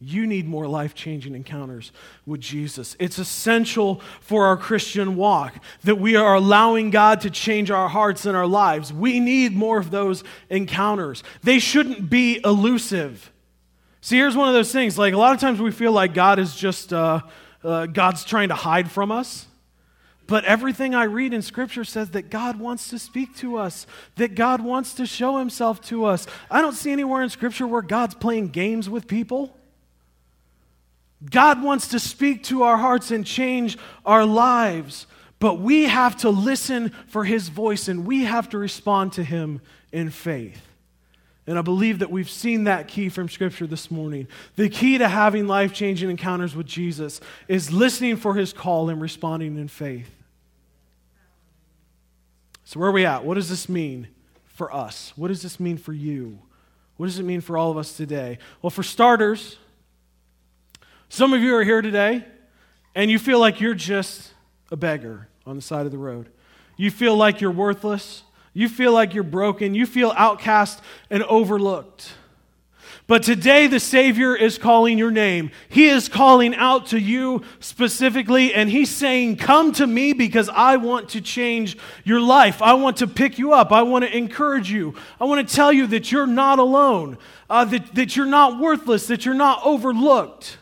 [0.08, 1.92] You need more life changing encounters
[2.28, 2.96] with Jesus.
[3.00, 8.28] It's essential for our Christian walk that we are allowing God to change our hearts
[8.28, 8.94] and our lives.
[8.94, 11.24] We need more of those encounters.
[11.42, 13.32] They shouldn't be elusive.
[14.02, 16.38] See, here's one of those things like a lot of times we feel like God
[16.38, 17.22] is just, uh,
[17.64, 19.48] uh, God's trying to hide from us.
[20.28, 23.88] But everything I read in Scripture says that God wants to speak to us,
[24.18, 26.28] that God wants to show Himself to us.
[26.52, 29.58] I don't see anywhere in Scripture where God's playing games with people.
[31.30, 35.08] God wants to speak to our hearts and change our lives,
[35.40, 39.62] but we have to listen for His voice and we have to respond to Him
[39.92, 40.62] in faith.
[41.48, 44.28] And I believe that we've seen that key from Scripture this morning.
[44.56, 49.00] The key to having life changing encounters with Jesus is listening for His call and
[49.00, 50.10] responding in faith.
[52.64, 53.24] So, where are we at?
[53.24, 54.08] What does this mean
[54.46, 55.14] for us?
[55.16, 56.40] What does this mean for you?
[56.98, 58.40] What does it mean for all of us today?
[58.62, 59.58] Well, for starters,
[61.10, 62.26] some of you are here today
[62.94, 64.34] and you feel like you're just
[64.72, 66.30] a beggar on the side of the road.
[66.78, 68.24] You feel like you're worthless.
[68.54, 69.76] You feel like you're broken.
[69.76, 72.14] You feel outcast and overlooked.
[73.08, 75.52] But today, the Savior is calling your name.
[75.70, 80.78] He is calling out to you specifically, and He's saying, Come to me because I
[80.78, 82.64] want to change your life.
[82.64, 83.72] I want to pick you up.
[83.72, 84.96] I want to encourage you.
[85.22, 89.06] I want to tell you that you're not alone, uh, that, that you're not worthless,
[89.08, 90.58] that you're not overlooked.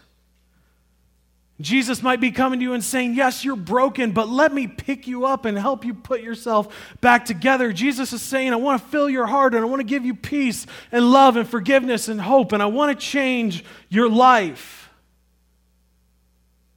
[1.61, 5.07] Jesus might be coming to you and saying, Yes, you're broken, but let me pick
[5.07, 7.71] you up and help you put yourself back together.
[7.71, 10.15] Jesus is saying, I want to fill your heart and I want to give you
[10.15, 14.89] peace and love and forgiveness and hope, and I want to change your life.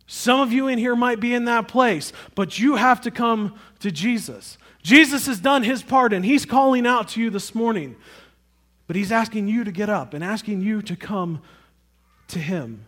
[0.06, 3.58] Some of you in here might be in that place, but you have to come
[3.80, 4.58] to Jesus.
[4.82, 7.96] Jesus has done his part and he's calling out to you this morning,
[8.86, 11.42] but he's asking you to get up and asking you to come
[12.28, 12.84] to him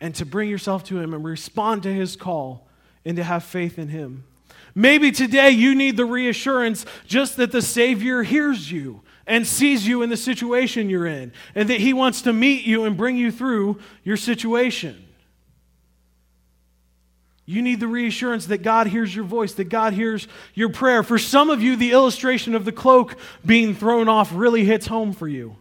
[0.00, 2.68] and to bring yourself to Him and respond to His call
[3.04, 4.24] and to have faith in Him.
[4.74, 10.02] Maybe today you need the reassurance just that the Savior hears you and sees you
[10.02, 13.32] in the situation you're in, and that He wants to meet you and bring you
[13.32, 15.02] through your situation.
[17.44, 21.02] You need the reassurance that God hears your voice, that God hears your prayer.
[21.02, 25.12] For some of you, the illustration of the cloak being thrown off really hits home
[25.12, 25.56] for you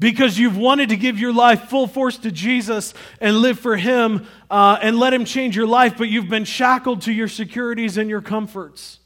[0.00, 4.26] because you've wanted to give your life full force to Jesus and live for Him
[4.50, 8.10] uh, and let Him change your life, but you've been shackled to your securities and
[8.10, 8.98] your comforts.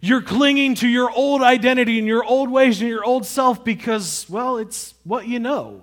[0.00, 4.26] You're clinging to your old identity and your old ways and your old self because,
[4.28, 5.82] well, it's what you know.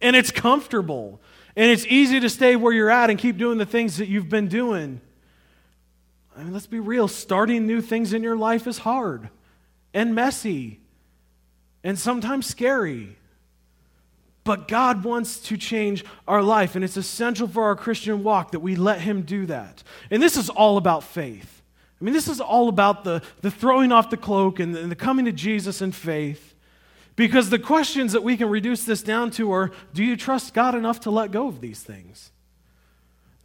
[0.00, 1.20] And it's comfortable.
[1.56, 4.28] And it's easy to stay where you're at and keep doing the things that you've
[4.28, 5.00] been doing.
[6.36, 7.08] I mean, let's be real.
[7.08, 9.30] Starting new things in your life is hard
[9.94, 10.80] and messy
[11.82, 13.16] and sometimes scary.
[14.46, 18.60] But God wants to change our life, and it's essential for our Christian walk that
[18.60, 19.82] we let Him do that.
[20.08, 21.62] And this is all about faith.
[22.00, 24.90] I mean, this is all about the, the throwing off the cloak and the, and
[24.90, 26.54] the coming to Jesus in faith.
[27.16, 30.74] Because the questions that we can reduce this down to are do you trust God
[30.76, 32.30] enough to let go of these things?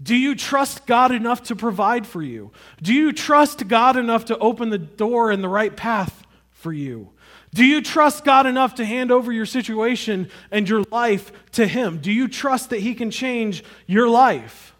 [0.03, 2.51] Do you trust God enough to provide for you?
[2.81, 7.09] Do you trust God enough to open the door and the right path for you?
[7.53, 11.97] Do you trust God enough to hand over your situation and your life to Him?
[11.97, 14.73] Do you trust that He can change your life?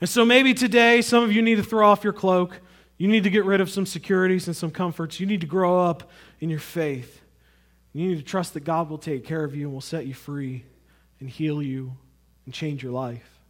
[0.00, 2.60] And so maybe today, some of you need to throw off your cloak.
[2.98, 5.18] You need to get rid of some securities and some comforts.
[5.18, 7.20] You need to grow up in your faith.
[7.92, 10.14] You need to trust that God will take care of you and will set you
[10.14, 10.64] free
[11.20, 11.92] and heal you
[12.44, 13.40] and change your life.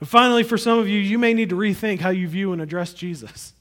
[0.00, 2.60] And finally, for some of you, you may need to rethink how you view and
[2.60, 3.54] address Jesus.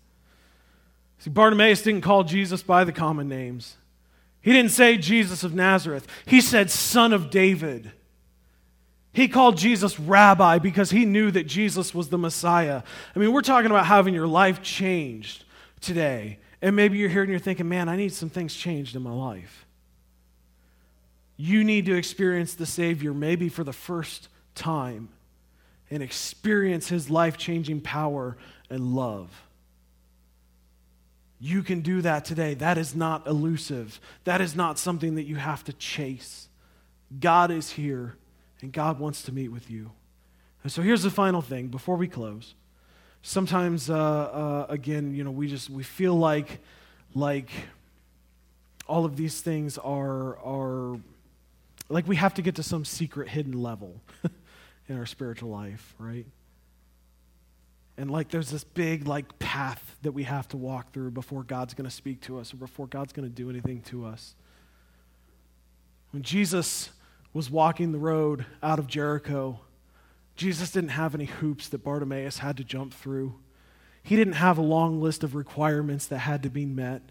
[1.21, 3.77] See, Bartimaeus didn't call Jesus by the common names.
[4.41, 6.07] He didn't say Jesus of Nazareth.
[6.25, 7.91] He said Son of David.
[9.13, 12.81] He called Jesus Rabbi because he knew that Jesus was the Messiah.
[13.15, 15.43] I mean, we're talking about having your life changed
[15.79, 16.39] today.
[16.59, 19.13] And maybe you're here and you're thinking, man, I need some things changed in my
[19.13, 19.67] life.
[21.37, 25.09] You need to experience the Savior maybe for the first time
[25.91, 28.37] and experience his life changing power
[28.71, 29.29] and love.
[31.43, 32.53] You can do that today.
[32.53, 33.99] That is not elusive.
[34.25, 36.47] That is not something that you have to chase.
[37.19, 38.15] God is here,
[38.61, 39.89] and God wants to meet with you.
[40.61, 42.53] And so here's the final thing before we close.
[43.23, 46.59] Sometimes, uh, uh, again, you know, we just we feel like
[47.15, 47.49] like
[48.87, 50.99] all of these things are are
[51.89, 53.99] like we have to get to some secret hidden level
[54.87, 56.27] in our spiritual life, right?
[58.01, 61.75] And like there's this big like path that we have to walk through before God's
[61.75, 64.33] going to speak to us or before God's going to do anything to us.
[66.09, 66.89] When Jesus
[67.31, 69.59] was walking the road out of Jericho,
[70.35, 73.35] Jesus didn't have any hoops that Bartimaeus had to jump through.
[74.01, 77.03] He didn't have a long list of requirements that had to be met.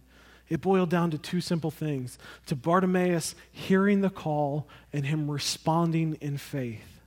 [0.49, 6.19] It boiled down to two simple things to Bartimaeus hearing the call and him responding
[6.21, 7.00] in faith.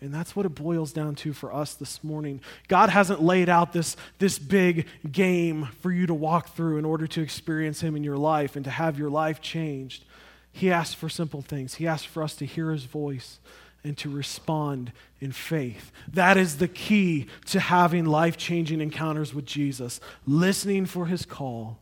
[0.00, 2.40] And that's what it boils down to for us this morning.
[2.68, 7.06] God hasn't laid out this, this big game for you to walk through in order
[7.08, 10.04] to experience Him in your life and to have your life changed.
[10.52, 11.74] He asks for simple things.
[11.74, 13.40] He asks for us to hear His voice
[13.82, 15.90] and to respond in faith.
[16.12, 21.78] That is the key to having life changing encounters with Jesus listening for His call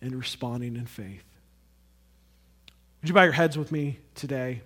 [0.00, 1.24] and responding in faith.
[3.00, 4.62] Would you bow your heads with me today?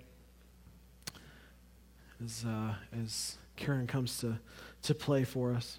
[2.25, 4.39] As, uh, as Karen comes to,
[4.83, 5.79] to play for us.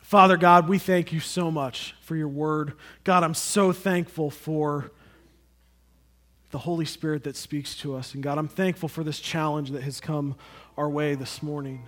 [0.00, 2.74] Father God, we thank you so much for your word.
[3.04, 4.92] God, I'm so thankful for
[6.50, 8.14] the Holy Spirit that speaks to us.
[8.14, 10.36] And God, I'm thankful for this challenge that has come
[10.76, 11.86] our way this morning.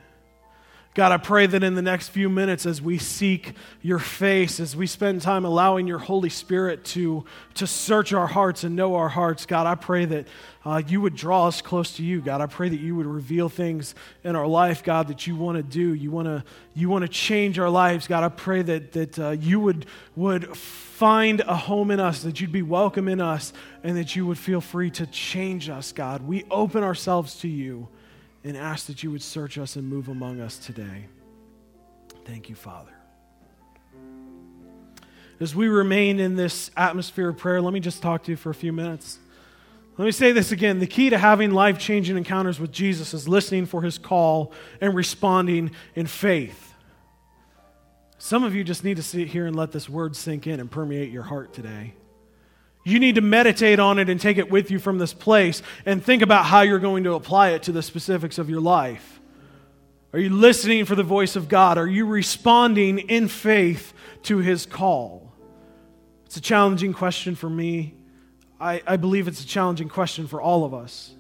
[0.96, 4.74] God, I pray that in the next few minutes, as we seek your face, as
[4.74, 9.10] we spend time allowing your Holy Spirit to, to search our hearts and know our
[9.10, 10.26] hearts, God, I pray that
[10.64, 12.22] uh, you would draw us close to you.
[12.22, 13.94] God, I pray that you would reveal things
[14.24, 15.92] in our life, God, that you want to do.
[15.92, 16.42] You want to
[16.74, 18.24] you want to change our lives, God.
[18.24, 19.84] I pray that that uh, you would
[20.14, 23.52] would find a home in us, that you'd be welcome in us,
[23.84, 26.22] and that you would feel free to change us, God.
[26.22, 27.88] We open ourselves to you
[28.46, 31.06] and ask that you would search us and move among us today.
[32.24, 32.92] Thank you, Father.
[35.40, 38.50] As we remain in this atmosphere of prayer, let me just talk to you for
[38.50, 39.18] a few minutes.
[39.98, 40.78] Let me say this again.
[40.78, 44.94] The key to having life changing encounters with Jesus is listening for his call and
[44.94, 46.72] responding in faith.
[48.18, 50.70] Some of you just need to sit here and let this word sink in and
[50.70, 51.94] permeate your heart today.
[52.86, 56.00] You need to meditate on it and take it with you from this place and
[56.00, 59.20] think about how you're going to apply it to the specifics of your life.
[60.12, 61.78] Are you listening for the voice of God?
[61.78, 65.32] Are you responding in faith to his call?
[66.26, 67.94] It's a challenging question for me.
[68.60, 71.12] I, I believe it's a challenging question for all of us.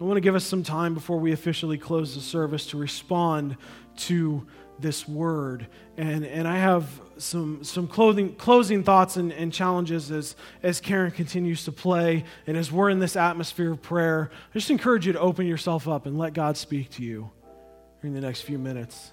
[0.00, 3.56] I want to give us some time before we officially close the service to respond
[3.98, 4.44] to
[4.80, 5.68] this word.
[5.96, 11.10] And, and I have some, some clothing, closing thoughts and, and challenges as, as Karen
[11.10, 14.30] continues to play and as we're in this atmosphere of prayer.
[14.50, 17.30] I just encourage you to open yourself up and let God speak to you
[18.00, 19.12] during the next few minutes.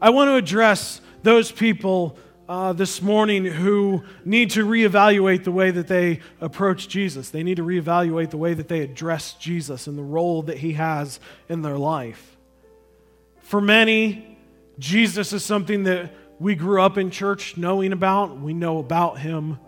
[0.00, 5.70] I want to address those people uh, this morning who need to reevaluate the way
[5.70, 7.30] that they approach Jesus.
[7.30, 10.74] They need to reevaluate the way that they address Jesus and the role that he
[10.74, 12.36] has in their life.
[13.40, 14.36] For many,
[14.78, 18.38] Jesus is something that we grew up in church knowing about.
[18.38, 19.58] We know about him.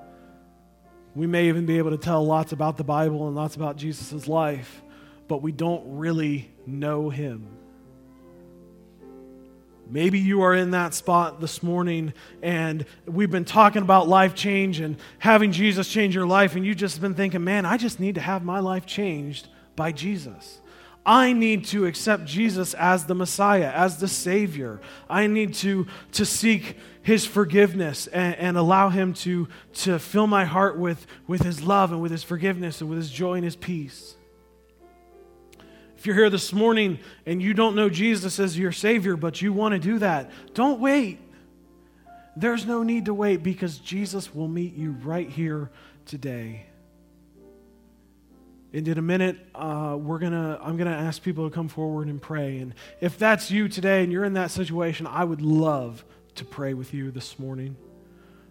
[1.14, 4.28] We may even be able to tell lots about the Bible and lots about Jesus'
[4.28, 4.82] life,
[5.26, 7.48] but we don't really know him.
[9.90, 12.12] Maybe you are in that spot this morning
[12.42, 16.76] and we've been talking about life change and having Jesus change your life, and you've
[16.76, 20.60] just been thinking, man, I just need to have my life changed by Jesus.
[21.08, 24.78] I need to accept Jesus as the Messiah, as the Savior.
[25.08, 30.44] I need to, to seek His forgiveness and, and allow Him to, to fill my
[30.44, 33.56] heart with, with His love and with His forgiveness and with His joy and His
[33.56, 34.16] peace.
[35.96, 39.50] If you're here this morning and you don't know Jesus as your Savior, but you
[39.50, 41.20] want to do that, don't wait.
[42.36, 45.70] There's no need to wait because Jesus will meet you right here
[46.04, 46.66] today.
[48.72, 52.08] And in a minute, uh, we're gonna, I'm going to ask people to come forward
[52.08, 52.58] and pray.
[52.58, 56.04] And if that's you today and you're in that situation, I would love
[56.34, 57.76] to pray with you this morning.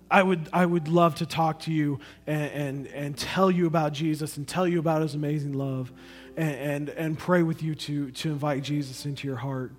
[0.10, 3.94] I would, I would love to talk to you and, and, and tell you about
[3.94, 5.92] Jesus and tell you about his amazing love
[6.36, 9.74] and, and, and pray with you to, to invite Jesus into your heart.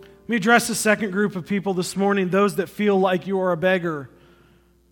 [0.00, 3.40] Let me address the second group of people this morning those that feel like you
[3.40, 4.10] are a beggar.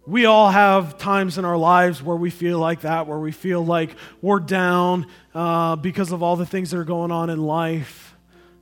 [0.07, 3.65] We all have times in our lives where we feel like that, where we feel
[3.65, 8.15] like we're down uh, because of all the things that are going on in life.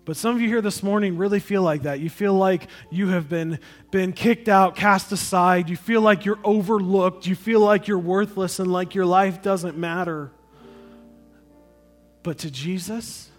[0.06, 2.00] But some of you here this morning really feel like that.
[2.00, 3.58] You feel like you have been,
[3.90, 5.68] been kicked out, cast aside.
[5.68, 7.26] You feel like you're overlooked.
[7.26, 10.30] You feel like you're worthless and like your life doesn't matter.
[12.22, 13.30] But to Jesus,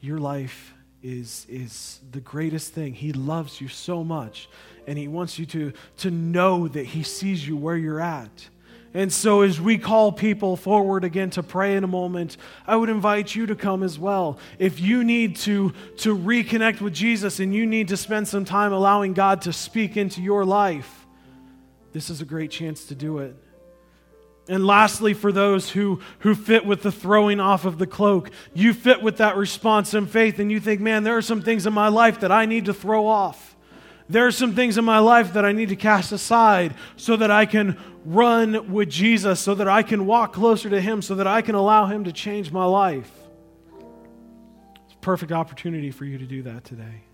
[0.00, 2.94] your life is, is the greatest thing.
[2.94, 4.48] He loves you so much
[4.90, 8.48] and He wants you to, to know that He sees you where you're at.
[8.92, 12.36] And so, as we call people forward again to pray in a moment,
[12.66, 14.40] I would invite you to come as well.
[14.58, 18.72] If you need to, to reconnect with Jesus and you need to spend some time
[18.72, 21.06] allowing God to speak into your life,
[21.92, 23.36] this is a great chance to do it.
[24.48, 28.74] And lastly, for those who, who fit with the throwing off of the cloak, you
[28.74, 31.72] fit with that response in faith and you think, man, there are some things in
[31.72, 33.49] my life that I need to throw off.
[34.10, 37.30] There are some things in my life that I need to cast aside so that
[37.30, 41.28] I can run with Jesus, so that I can walk closer to Him, so that
[41.28, 43.08] I can allow Him to change my life.
[44.86, 47.04] It's a perfect opportunity for you to do that today.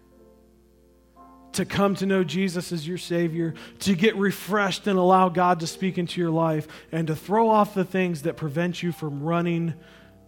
[1.53, 5.67] To come to know Jesus as your Savior, to get refreshed and allow God to
[5.67, 9.75] speak into your life, and to throw off the things that prevent you from running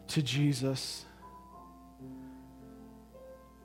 [0.09, 1.07] to Jesus.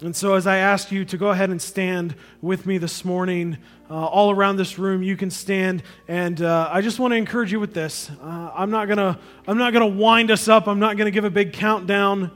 [0.04, 3.58] And so, as I ask you to go ahead and stand with me this morning,
[3.89, 5.82] uh, all around this room, you can stand.
[6.10, 8.12] And uh, I just want to encourage you with this.
[8.22, 10.68] Uh, I'm not gonna, I'm not gonna wind us up.
[10.68, 12.32] I'm not gonna give a big countdown.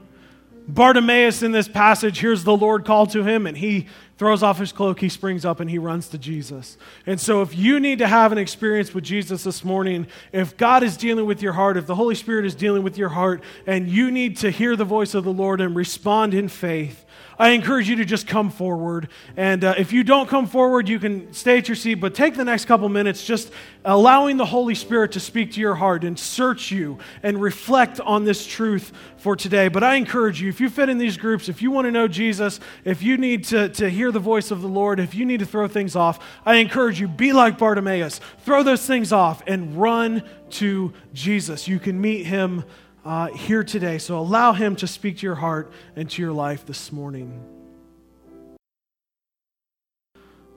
[0.66, 3.86] Bartimaeus in this passage hears the Lord call to him and he
[4.18, 6.76] throws off his cloak, he springs up, and he runs to Jesus.
[7.06, 10.82] And so, if you need to have an experience with Jesus this morning, if God
[10.82, 13.88] is dealing with your heart, if the Holy Spirit is dealing with your heart, and
[13.88, 17.06] you need to hear the voice of the Lord and respond in faith,
[17.38, 19.08] I encourage you to just come forward.
[19.36, 22.34] And uh, if you don't come forward, you can stay at your seat, but take
[22.34, 23.52] the next couple minutes just
[23.84, 28.24] allowing the Holy Spirit to speak to your heart and search you and reflect on
[28.24, 29.68] this truth for today.
[29.68, 32.08] But I encourage you, if you fit in these groups, if you want to know
[32.08, 35.40] Jesus, if you need to, to hear the voice of the Lord, if you need
[35.40, 38.22] to throw things off, I encourage you, be like Bartimaeus.
[38.38, 41.68] Throw those things off and run to Jesus.
[41.68, 42.64] You can meet him
[43.04, 43.98] uh, here today.
[43.98, 47.44] So allow Him to speak to your heart and to your life this morning.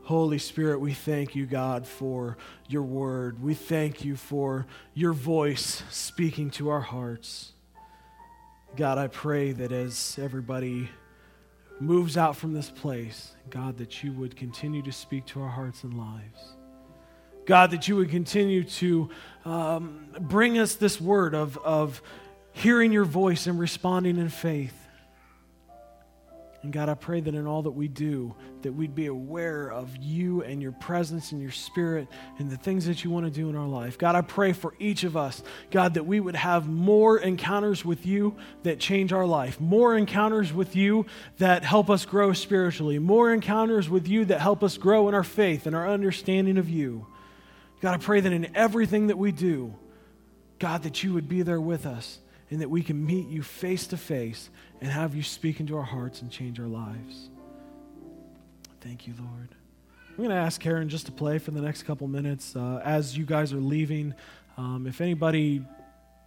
[0.04, 2.38] Holy Spirit, we thank you, God, for
[2.70, 3.43] your word.
[3.43, 7.52] We thank you for your voice speaking to our hearts.
[8.78, 10.89] God, I pray that as everybody
[11.82, 15.84] moves out from this place, God, that you would continue to speak to our hearts
[15.84, 16.56] and lives.
[17.46, 19.10] God, that you would continue to
[19.46, 22.02] um, bring us this word of, of
[22.54, 24.81] hearing your voice and responding in faith.
[26.64, 29.97] And God, I pray that in all that we do, that we'd be aware of
[29.97, 32.07] you and your presence and your spirit
[32.38, 33.97] and the things that you want to do in our life.
[33.97, 35.41] God, I pray for each of us,
[35.72, 40.53] God, that we would have more encounters with you that change our life, more encounters
[40.53, 41.07] with you
[41.39, 45.24] that help us grow spiritually, more encounters with you that help us grow in our
[45.24, 47.07] faith and our understanding of you.
[47.82, 49.74] God, I pray that in everything that we do,
[50.59, 52.20] God, that you would be there with us
[52.52, 54.49] and that we can meet you face to face
[54.82, 57.30] and have you speak into our hearts and change our lives.
[58.82, 59.56] Thank you, Lord.
[60.10, 62.56] I'm going to ask Karen just to play for the next couple minutes.
[62.56, 64.14] Uh, as you guys are leaving,
[64.58, 65.66] um, if anybody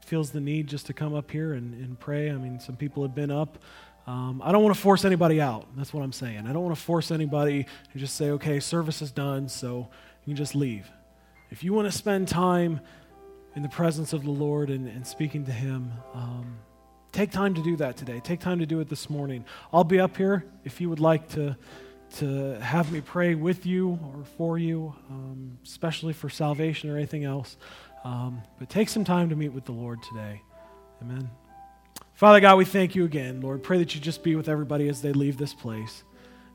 [0.06, 3.02] feels the need just to come up here and, and pray, I mean, some people
[3.02, 3.58] have been up.
[4.06, 5.66] Um, I don't want to force anybody out.
[5.76, 6.46] That's what I'm saying.
[6.46, 9.88] I don't want to force anybody and just say, okay, service is done, so
[10.24, 10.90] you can just leave.
[11.50, 12.80] If you want to spend time
[13.54, 15.92] in the presence of the Lord and, and speaking to Him.
[16.12, 16.56] Um,
[17.12, 18.20] take time to do that today.
[18.20, 19.44] Take time to do it this morning.
[19.72, 21.56] I'll be up here if you would like to,
[22.16, 27.24] to have me pray with you or for you, um, especially for salvation or anything
[27.24, 27.56] else.
[28.04, 30.42] Um, but take some time to meet with the Lord today.
[31.00, 31.30] Amen.
[32.14, 33.62] Father God, we thank you again, Lord.
[33.62, 36.04] Pray that you just be with everybody as they leave this place.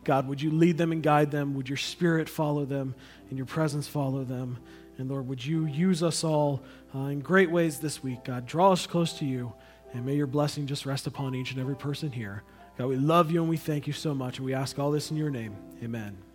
[0.03, 1.53] God, would you lead them and guide them?
[1.55, 2.95] Would your spirit follow them
[3.29, 4.57] and your presence follow them?
[4.99, 6.61] And Lord, would you use us all
[6.93, 8.45] uh, in great ways this week, God?
[8.45, 9.53] Draw us close to you,
[9.93, 12.43] and may your blessing just rest upon each and every person here.
[12.77, 15.09] God, we love you and we thank you so much, and we ask all this
[15.09, 15.55] in your name.
[15.81, 16.28] Amen.